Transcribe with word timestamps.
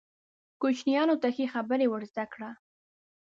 کوچنیانو 0.61 1.15
ته 1.21 1.27
ښې 1.35 1.45
خبرې 1.53 1.87
ور 1.89 2.03
زده 2.11 2.25
کړه. 2.33 2.49